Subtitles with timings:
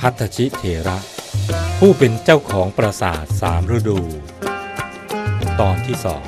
[0.00, 0.98] พัทชิเถระ
[1.78, 4.00] ผู้เป็นเจ้าของปราสาทสามฤดู
[5.60, 6.26] ตอนที่สอง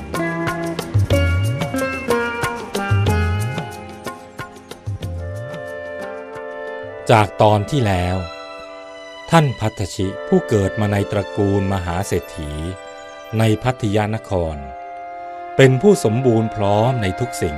[7.10, 8.16] จากตอนที่แล้ว
[9.30, 12.50] ท่านพัทชิผู้เกิดมาในตระกูลมหาเศรษฐี
[13.38, 14.56] ในพัทยานคร
[15.56, 17.56] เป็นผู้สมบูรณ์พร้อมในทุกสิ่ง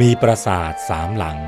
[0.00, 1.40] มีปราสาทสามหลัง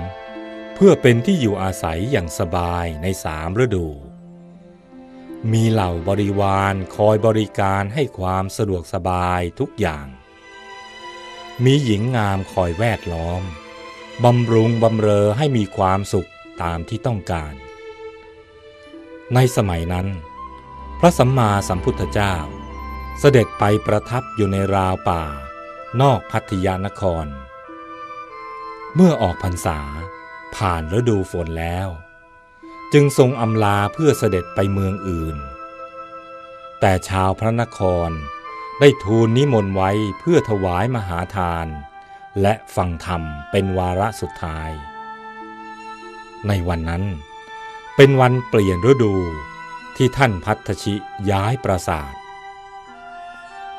[0.74, 3.88] เพื่อเป็นที่อยู่อาศัยอย่างสบายในสามฤดู
[5.52, 10.06] มีเหล่าบริวารคอยบริการให้ความสะดวกสบายทุกอย่าง
[11.64, 13.42] มีหญิงงามคอยแวดล้อม
[14.24, 16.30] บำรุงบำเรอให้มีความสุข
[16.62, 17.54] ตามที่ต้องการ
[19.34, 20.06] ในสมัยนั้น
[21.00, 22.34] พระสัมมาสัมพุทธเจ้า
[23.20, 25.22] เสด็จไปประทับอยู่ในราวป่า
[26.00, 27.26] นอกพัทยานคร
[28.94, 29.80] เมื่อออกพรรษา
[30.56, 31.88] ผ่านฤดูฝนแล้ว
[32.92, 35.36] จึงทรงอำลาเพื่อเสด็จไปเมืองอื่น
[36.80, 38.10] แต่ชาวพระนคร
[38.80, 41.66] ได้ทูลนิมนต์ไว้เพื่อถวายมหาทาน
[42.42, 44.70] และฟังธรรมเป็นวาระสุดท้าย
[46.48, 47.04] ในวันนั้น
[47.96, 49.14] เป็นวันเปลี่ยนฤดู
[49.96, 50.94] ที่ท่านพัทชิ
[51.30, 52.14] ย้ายปราสาท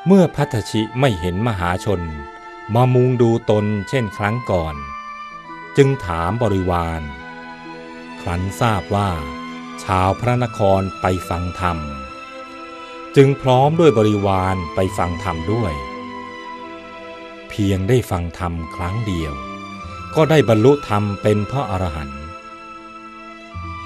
[0.06, 2.02] เมื่อพัทชิไม่เห็นมหาชน
[2.74, 4.76] มามุงดูตนเช่นครั้งก่อน
[5.76, 7.02] จึงถามบริวาร
[8.20, 9.10] ครั้นทราบว่า
[9.84, 11.78] ชาวพระนครไปฟังธรรม
[13.16, 15.72] จึงพร้อมด้วยบริวารไปฟังธรรมด้วย
[17.48, 19.32] เพียงได้ฟังธรรมครั้งเดียว
[20.14, 22.22] ก็ได้บรรลุธรรมเป็นพระอรหันต์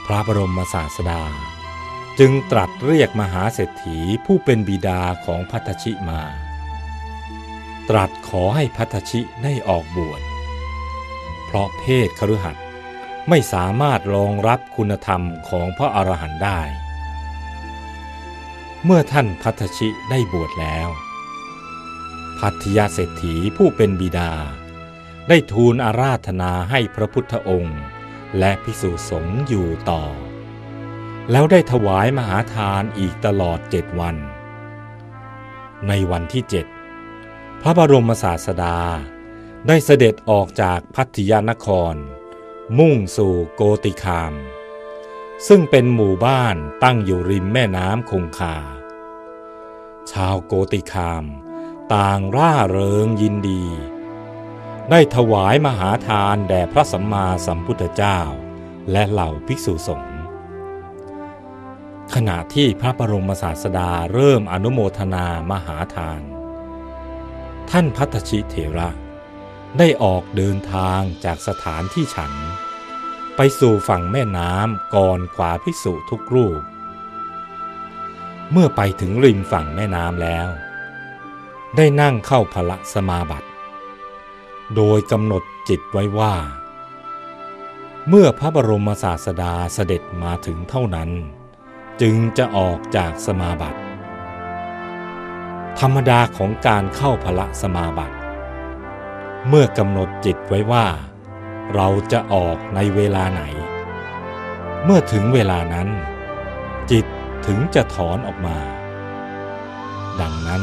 [0.07, 1.23] พระบรมศาสดา
[2.19, 6.23] จึงตรัสเรียกมหาเศรษฐีผู้เป็นบิดาของพัทชิมา
[7.89, 10.23] ตรัสขอให้พัทชิได้ออกบวช
[11.53, 12.65] เพราะเพศคฤหัสถ์
[13.29, 16.61] ไม่สามารถรองรับคุณธรรมของพระอรหันต์ได้
[18.85, 20.89] เมื่อท่านพัทชิได้บวชแล้ว
[22.39, 24.33] พัทยาเศรษฐีผู้เป็นบิดา
[25.29, 27.81] ได้ทูลอาราธนาให้พระพุทธองค์
[28.39, 30.05] และพิสุสงฆ์อยู่ต่อ
[31.31, 34.17] แล้วได้ถวายมหาทานอีกตลอดเจ็ดวัน
[35.89, 36.67] ในวันที่เจ็ด
[37.63, 38.77] พระบรมศาสดา
[39.67, 41.95] ได้เสด็จออกจากพัทยานคร
[42.79, 44.35] มุ่งสู่โกติคาม
[45.49, 48.57] ซึ่งเป็นหมู่บ้านตั้งอยู่ริมแม่น้ำคงคา
[50.13, 51.25] ชาวโกติคาม
[51.95, 53.65] ต่างร่าเริงยินดี
[54.91, 58.19] ได้ถวายมหาทานแด่พระสัมมาสัมพุทธเจ้า
[58.93, 60.19] และเหล่าภิกษุสงฆ์
[62.15, 66.21] ขณะที่พระบรมศาสดาเริ่มอนุโมทนามหาทาน
[67.71, 68.91] ท่านพัทชิเถระ
[69.79, 72.33] ได้ออกเดินทางจากสถานที่ฉัน
[73.37, 76.63] ไปสู่ฝั่งแม่น้ำก่อนขวาภิกษุทุกรูป
[78.53, 80.49] เมื่อไปถึงริมฝั่งแม่น้ำแล้ว
[81.77, 83.49] ได้นั่งเข้าพละสมาบัติ
[84.77, 86.35] โดยกำหนดจิตไว้ว่า
[88.09, 91.11] เมื่อพระบรมศาสดาเสด็จมาถึงเท่านั้น
[92.01, 93.81] จึงจะออกจากสมาบัติ
[95.81, 98.20] ธรรมดาของการเข้าพละสมาบัติ
[99.49, 100.87] เมื่อกำหนดจิตไว้ว่า
[101.75, 103.43] เราจะออกในเวลาไหน
[104.85, 105.89] เมื่อถึงเวลานั้น
[106.91, 107.07] จิต
[107.47, 108.59] ถึงจะถอนออกมา
[110.21, 110.63] ดังนั้น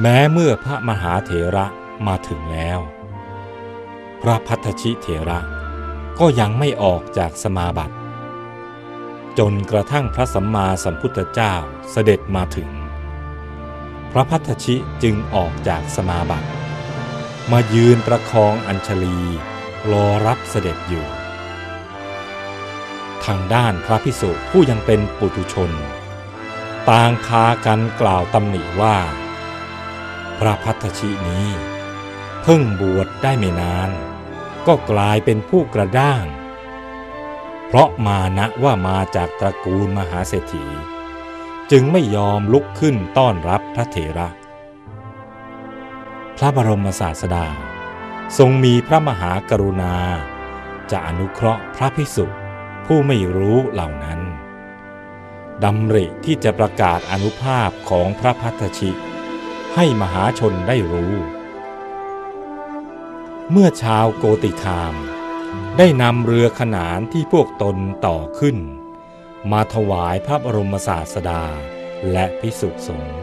[0.00, 1.66] แม้เมื่อพระมหาเถระ
[2.06, 2.78] มาถึงแล้ว
[4.22, 5.40] พระพัทชิเถระ
[6.18, 7.96] ก็ยังไม่ออกจากสมาบัติ
[9.38, 11.54] จนกระทั่งพระสัมมาสัมพุทธเจ้า
[11.90, 12.70] เสด็จมาถึง
[14.12, 16.48] พระพัทชิจึงออกจากสมาบัติ
[17.50, 19.18] มายืนประคองอัญชลี
[19.90, 21.06] รอรับเสด็จอยู่
[23.24, 25.70] ทางด้านพระพิสุผู้ยังเป็นปุถุชน
[26.90, 28.96] ต่างพากันกล่าวตำหนิว่า
[30.38, 31.48] พระพัทชินี้
[32.42, 33.90] เพิ่งบวชได้ไม่นาน
[34.66, 36.24] ก็กลายเป็นผู้กระด้าง
[37.66, 40.66] เพราะมานะว่ามาจากตระกูลมหาเศรษฐี
[41.70, 44.28] จึงไม่ยอมลุกขึ้นต้อนรับพระเถระ
[46.36, 47.46] พระบรมศาสดา
[48.38, 49.96] ทรงมีพระมหากรุณา
[50.90, 52.26] จะอนุเคราะห์พระพิสุ
[52.86, 54.20] ผู้ไม่รู้เหล่านั้น
[55.64, 58.90] ดำริที่จะประกาศอนุภาพของพระพัทชิ
[59.74, 61.14] ให้มหาชนได้รู้
[63.50, 64.94] เมื่อชาวโกติคาม
[65.78, 67.76] ได้นำเรือขนานที่พวกตน
[68.06, 68.58] ต่อขึ้น
[69.52, 71.42] มาถวายพระบรมศาสดา
[72.12, 73.22] และพิสุสงฆ์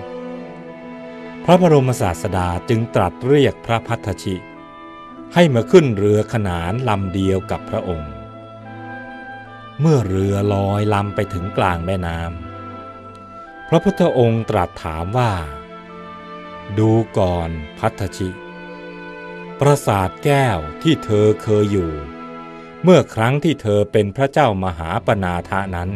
[1.52, 4.36] ระบรมศาสดาจึงตรัสเรียกพระพัทชิ
[5.34, 8.14] ให้มาขึ้นเรือขนานลำเดียวกับพระองค์
[9.80, 15.32] เมื่อเรือลอยลำไปถึงกลางแม่น้ำพระพุทธองค์ตรัสถามว่า
[16.78, 17.50] ดูก่อน
[17.80, 18.30] พัทชิ
[19.60, 21.92] ปราสาทแก้วที่เธอเคยอยู่
[22.84, 25.90] เมื่อครั้งที่เธอเป็นพระเจ้ามหาปนาทะนั้น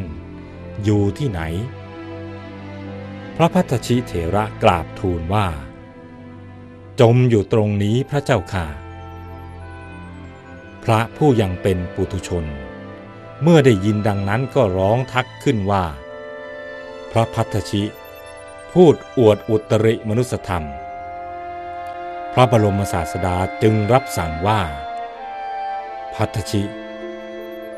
[0.83, 1.41] อยู่ที่ไหน
[3.37, 5.47] พระพัทชิเถระกราบทูลว่า
[6.99, 8.67] จมอยู่ตรงนี้พระเจ้าค่ะ
[10.83, 12.45] พระผู้ยังเป็นปุถุชน
[13.41, 15.85] เมื่อได้ยินดังนั้นก็ร้องทักขึ้นว่า
[17.11, 17.83] พระพัทชิ
[18.73, 20.65] พูดอวดอุตริมนุสธรรม
[22.33, 24.61] พระบรมศาสดาจึงรับสั่งว่า
[26.15, 26.63] พัทชิ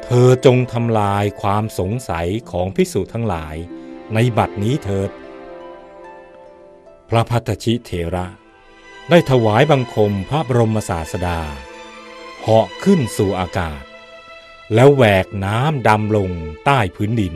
[0.04, 3.56] เธอจงทำลายความสงสัยของพิสุทั้งหลาย
[4.14, 5.10] ในบัดนี้เถิด
[7.10, 8.28] พระพัทชิเถระ
[9.10, 11.40] ได้ถวายบังคมพระบรมศาสดา
[12.42, 13.84] เหาะขึ้นสู่อากาศ
[14.74, 16.32] แล้วแหวกน้ำดำลง
[16.66, 17.36] ใต้พื้นดิน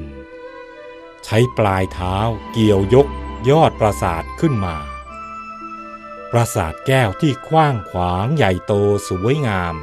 [1.25, 2.18] ใช้ปลายเท้า
[2.51, 3.07] เกี่ยวยก
[3.50, 4.75] ยอดปราสาทขึ้นมา
[6.31, 8.74] ปราสาทแก้วที่กว้างขวางใหญ่โต
[9.10, 9.75] สวยงาม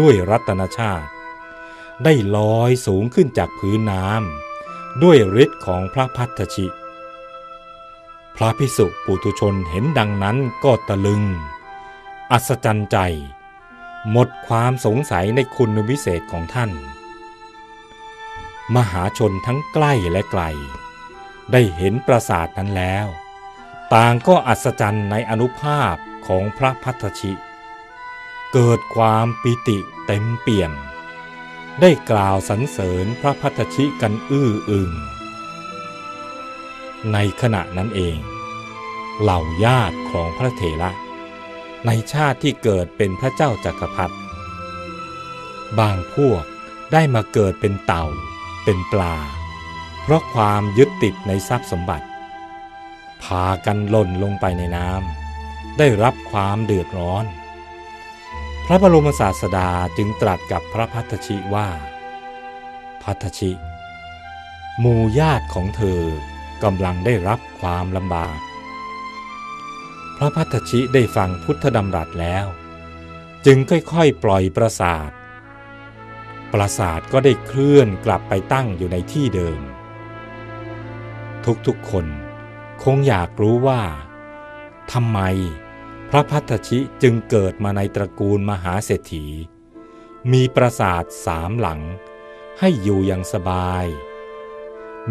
[0.00, 1.08] ด้วยรัตนชาติ
[2.04, 6.66] ได้ลอยสูงขึ้นจากพื้นน้ำด้วยฤทธิ์ของพระพัทธชิ
[8.36, 11.22] พระพิสุปุตุชนเห็นดังนั้นก็ตะลึง
[12.32, 12.98] อัศจรรย์ใจ
[14.10, 16.70] หมดความสงสัยในคุณวิเศษของท่าน
[18.74, 20.42] มหาชนทั้งใกล้และไกล
[21.52, 23.06] ได้เห็นปราสาทนั้นแล้ว
[23.94, 25.94] ต่างก็อัศจรรย์ในอนุภาพ
[26.26, 27.32] ของพระพัทธชิ
[28.52, 30.72] เกิดความปิติเต็มเปี่ยม
[31.80, 34.90] ได้กล่าวสรรเสริญพระพัทธชิกันอื้ออึง
[37.12, 38.18] ในขณะนั้นเอง
[39.20, 40.90] เหล่าญาติของพระเถระ
[41.86, 44.16] ในชาติที่เกิดเป็นพระเจ้าจักรพรรดิ
[45.78, 46.44] บางพวก
[46.92, 48.04] ได้มาเกิดเป็นเต่า
[48.64, 49.16] เป็นปลา
[50.02, 52.06] เพราะความยึดติดในทรัพย์สมบัติ
[53.22, 57.24] พากันหล่นลงไปในน้ำได้รับความเดือดร้อน
[58.66, 61.68] พระบรมศาสดาจึงตรัสกับพระพัทธชิว่า
[63.02, 63.50] พัทธชิ
[64.80, 66.02] หมู่ญาติของเธอ
[66.64, 68.38] กำลังได้รับความลำบาก
[70.16, 72.46] พระพัทธชิได้ฟังพุทธดำรัสแล้ว
[73.46, 75.10] จึงค่อยๆปล่อยปราสาท
[76.52, 79.60] ปราสาทก็ได้เคลื่อนกลับไปตั้งอยู่ในที่เดิม
[81.66, 82.06] ทุกๆคน
[82.82, 83.82] คงอยากรู้ว่า
[84.92, 85.20] ทำไม
[86.10, 89.26] พระพัทธชิจึงเกิดมาในตระกูลมหาเศรษฐี
[90.32, 91.80] มีปราสาทสามหลัง
[92.58, 93.86] ให้อยู่อย่างสบาย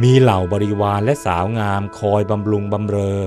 [0.01, 3.19] มีเหล่าบริวารและสาวงามคอยบำรุงบำเรอ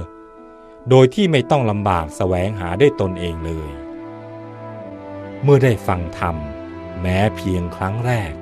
[0.90, 3.70] โดยที่ไม่ต้องลำบากแสวงหาได้ตนเองเลย
[5.42, 6.36] เมื่อได้ฟังธรรม
[7.00, 8.32] แม้เพียงครั้งแรก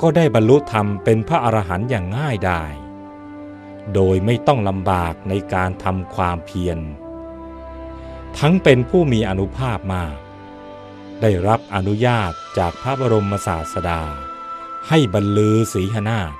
[0.00, 2.72] ก็ได้บรรลุธรรมเป็นพระอรหันต์อย่างง่ายดาย
[3.94, 6.78] โดยไม่ต้องลำบากในการทำความเพียร
[8.38, 10.16] ทั้งเป็นผู้มีอนุภาพมาก
[11.20, 14.02] ได้รับอนุญาตจากพระบรมศาสดา
[14.88, 16.32] ให้บรรลือศีหนาถ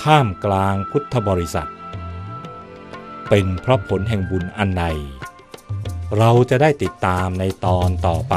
[0.00, 1.70] ท่ามกลางพุทธบริษัท
[3.28, 4.84] เป็นเพราะผลแห่งบุญอันใด
[6.18, 8.34] เราจะได้ติดตามในตอนต่อไป